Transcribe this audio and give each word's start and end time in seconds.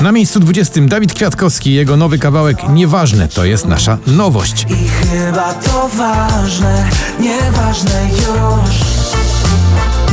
Na 0.00 0.12
miejscu 0.12 0.40
20 0.40 0.80
Dawid 0.80 1.14
Kwiatkowski, 1.14 1.74
jego 1.74 1.96
nowy 1.96 2.18
kawałek 2.18 2.68
Nieważne, 2.68 3.28
to 3.28 3.44
jest 3.44 3.66
nasza 3.66 3.98
nowość. 4.06 4.66
I 4.68 4.88
chyba 4.88 5.54
to 5.54 5.88
ważne, 5.88 6.88
nieważne 7.20 8.02
już 8.10 8.76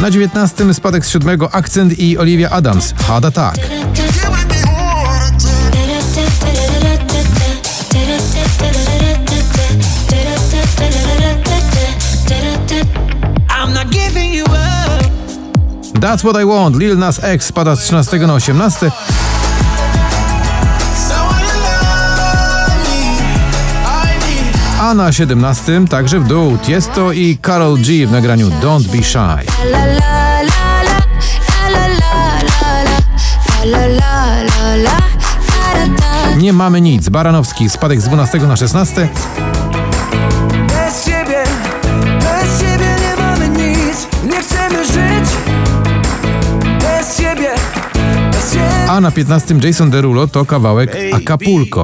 Na 0.02 0.12
19 0.12 0.74
spadek 0.74 1.06
z 1.06 1.10
7 1.10 1.40
Akcent 1.52 2.00
i 2.00 2.18
Olivia 2.18 2.50
Adams, 2.50 2.94
Hard 3.08 3.26
Attack. 3.26 3.58
That's 16.00 16.22
What 16.22 16.42
I 16.42 16.46
Want, 16.46 16.76
Lil 16.76 16.98
Nas 16.98 17.24
X 17.24 17.46
spada 17.46 17.76
z 17.76 17.80
13 17.80 18.18
na 18.20 18.34
18. 18.34 18.92
A 24.80 24.94
na 24.94 25.12
17 25.12 25.86
także 25.90 26.20
w 26.20 26.28
dół 26.28 26.58
Tiesto 26.58 27.12
i 27.12 27.38
Karol 27.42 27.78
G 27.78 28.08
w 28.08 28.12
nagraniu 28.12 28.50
Don't 28.50 28.88
Be 28.88 29.04
Shy. 29.04 29.52
Nie 36.38 36.54
mamy 36.54 36.82
nic. 36.82 37.10
Baranowski 37.10 37.70
spadek 37.70 38.02
z 38.02 38.06
12 38.06 38.40
na 38.40 38.56
16. 38.56 39.10
Bez 40.68 41.06
ciebie, 41.06 41.44
bez 42.20 42.60
ciebie 42.60 42.96
nie 43.02 43.24
mamy 43.24 43.50
nic 43.50 44.08
Nie 44.24 44.42
chcemy 44.42 44.86
żyć 44.86 45.30
Bez 46.82 47.18
ciebie, 47.18 47.50
bez 48.32 48.52
ciebie 48.52 48.90
A 48.90 49.02
na 49.02 49.12
15 49.12 49.56
Jason 49.64 49.90
Derulo 49.90 50.28
to 50.28 50.46
kawałek 50.46 50.98
Acapulco. 51.14 51.84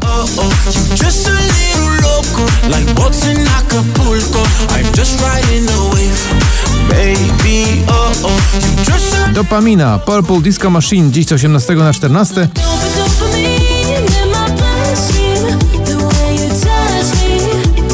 Just 1.04 1.28
a 1.28 1.32
little 1.32 2.03
loco, 2.24 2.46
like 2.70 2.94
boats 2.96 3.26
in 3.26 3.38
Acapulco. 3.48 4.44
I'm 4.70 4.92
just 4.94 5.20
riding 5.22 5.66
the 5.66 5.80
wave, 5.94 6.20
baby. 6.90 7.84
Oh 7.88 8.14
oh, 8.24 8.40
you 8.54 8.86
just 8.86 9.14
a 9.14 9.34
Dopamina, 9.34 10.00
Purple 10.00 10.42
Disco 10.42 10.70
Machine 10.70 11.12
dziś 11.12 11.26
z 11.28 11.32
18 11.32 11.76
na 11.76 11.94
14. 11.94 12.36
Don't 12.36 12.50
be 12.52 13.00
dopamine 13.00 14.00
in 14.00 14.30
my 14.30 14.52
bloodstream. 14.58 15.60
The 15.86 15.96
way 15.96 16.36
you 16.36 16.50
touch 16.50 17.10
me, 17.20 17.40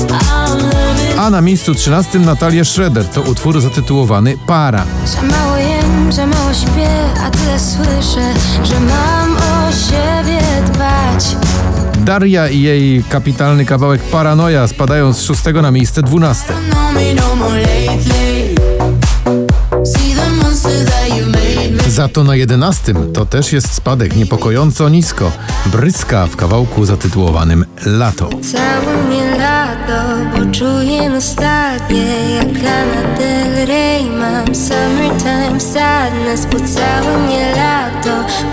I'm 0.07 0.57
loving. 0.57 1.19
A 1.19 1.29
na 1.29 1.41
miejscu 1.41 1.75
13 1.75 2.19
Natalia 2.19 2.65
Schroeder 2.65 3.05
to 3.05 3.21
utwór 3.21 3.61
zatytułowany 3.61 4.37
Para. 4.47 4.85
Za 5.05 5.21
mało 5.21 5.57
jem, 5.57 6.11
za 6.11 6.25
mało 6.27 6.53
śpię, 6.53 6.89
a 7.25 7.29
tyle 7.29 7.59
słyszę, 7.59 8.33
że. 8.63 8.79
Daria 12.09 12.47
i 12.47 12.61
jej 12.61 13.03
kapitalny 13.03 13.65
kawałek 13.65 14.01
Paranoja 14.01 14.67
spadają 14.67 15.13
z 15.13 15.21
6 15.21 15.43
na 15.61 15.71
miejsce 15.71 16.03
12. 16.03 16.53
know 16.53 16.93
me 16.93 17.13
no 17.13 17.35
more 17.35 17.61
lately. 17.61 18.55
See 19.85 20.15
the 20.15 20.29
monster 20.43 20.85
that 20.85 21.17
you 21.17 21.25
made 21.25 21.71
me. 21.71 21.91
Za 21.91 22.07
to 22.07 22.23
na 22.23 22.35
11 22.35 22.93
to 23.13 23.25
też 23.25 23.53
jest 23.53 23.73
spadek 23.73 24.15
niepokojąco 24.15 24.89
nisko. 24.89 25.31
Bryska 25.65 26.27
w 26.27 26.35
kawałku 26.35 26.85
zatytułowanym 26.85 27.65
Lato. 27.85 28.29
Całe 28.51 29.03
mnie 29.03 29.37
lato, 29.37 30.01
bo 30.33 30.45
nostalgię 31.09 32.35
Jak 32.35 32.63
Lana 32.63 32.98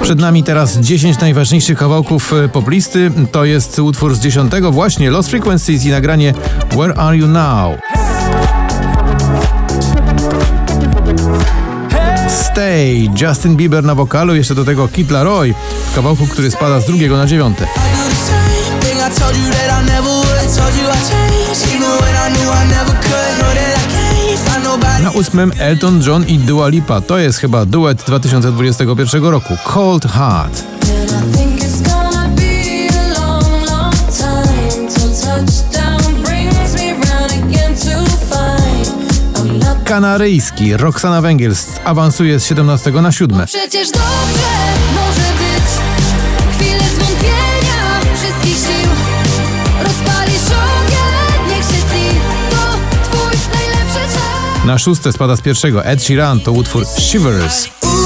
Przed 0.02 0.20
nami 0.20 0.44
teraz 0.44 0.78
10 0.78 1.20
najważniejszych 1.20 1.78
kawałków 1.78 2.32
e, 2.32 2.48
poplisty. 2.48 3.10
To 3.32 3.44
jest 3.44 3.78
utwór 3.78 4.14
z 4.14 4.20
10 4.20 4.52
właśnie 4.70 5.10
Lost 5.10 5.30
Frequencies 5.30 5.84
i 5.84 5.88
nagranie 5.88 6.34
Where 6.70 6.94
Are 6.94 7.16
You 7.16 7.26
Now? 7.26 7.78
Stay, 12.28 13.10
Justin 13.20 13.56
Bieber 13.56 13.84
na 13.84 13.94
wokalu, 13.94 14.34
jeszcze 14.34 14.54
do 14.54 14.64
tego 14.64 14.88
Kid 14.88 15.10
Laroi 15.10 15.54
w 15.92 15.94
kawałku, 15.94 16.26
który 16.26 16.50
spada 16.50 16.80
z 16.80 16.86
drugiego 16.86 17.16
na 17.16 17.26
dziewiąte. 17.26 17.66
Ósmym 25.16 25.52
Elton 25.58 26.02
John 26.06 26.24
i 26.28 26.38
Dua 26.38 26.68
Lipa. 26.68 27.00
To 27.00 27.18
jest 27.18 27.38
chyba 27.38 27.64
duet 27.64 28.02
2021 28.06 29.24
roku. 29.24 29.56
Cold 29.64 30.04
Heart. 30.04 30.64
Kanaryjski 39.84 40.76
Roxana 40.76 41.20
Węgiel 41.20 41.54
awansuje 41.84 42.40
z 42.40 42.44
17 42.44 42.90
na 42.90 43.12
7. 43.12 43.46
Przecież 43.46 43.90
dobrze 43.90 44.65
Na 54.66 54.78
szóste 54.78 55.12
spada 55.12 55.36
z 55.36 55.40
pierwszego 55.40 55.84
Ed 55.84 56.02
Sheeran 56.02 56.40
to 56.40 56.52
utwór 56.52 56.86
Shivers. 56.98 57.68
Oh, 57.82 58.00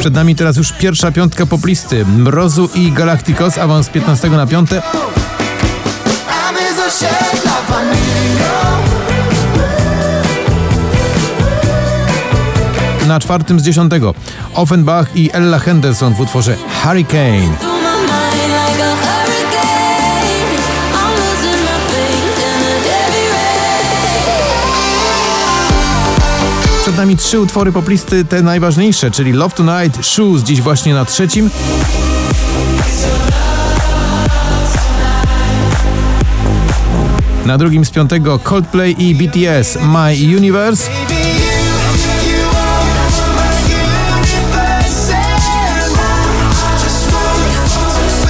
Przed 0.00 0.14
nami 0.14 0.36
teraz 0.36 0.56
już 0.56 0.72
pierwsza 0.72 1.12
piątka 1.12 1.46
poplisty. 1.46 2.06
Mrozu 2.06 2.68
i 2.74 2.92
Galacticos 2.92 3.58
awans 3.58 3.86
z 3.86 3.90
15 3.90 4.30
na 4.30 4.46
5. 4.46 4.70
I'm 7.68 8.75
Na 13.06 13.20
czwartym 13.20 13.60
z 13.60 13.62
10 13.62 13.92
Offenbach 14.54 15.16
i 15.16 15.30
Ella 15.32 15.58
Henderson 15.58 16.14
w 16.14 16.20
utworze 16.20 16.56
Hurricane. 16.82 17.56
Przed 26.82 26.96
nami 26.96 27.16
trzy 27.16 27.40
utwory 27.40 27.72
poplisty, 27.72 28.24
te 28.24 28.42
najważniejsze, 28.42 29.10
czyli 29.10 29.32
Love 29.32 29.54
Tonight, 29.56 30.06
Shoes 30.06 30.42
dziś 30.42 30.60
właśnie 30.60 30.94
na 30.94 31.04
trzecim. 31.04 31.50
Na 37.46 37.58
drugim 37.58 37.84
z 37.84 37.90
piątego 37.90 38.38
Coldplay 38.38 38.96
i 38.98 39.14
BTS 39.14 39.78
My 39.82 40.36
Universe. 40.36 40.90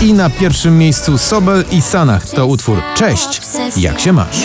I 0.06 0.12
na 0.12 0.30
pierwszym 0.30 0.78
miejscu 0.78 1.18
Sobel 1.18 1.64
i 1.70 1.82
Sanach 1.82 2.30
to 2.30 2.46
utwór 2.46 2.82
Cześć, 2.96 3.40
jak 3.76 4.00
się 4.00 4.12
masz? 4.12 4.36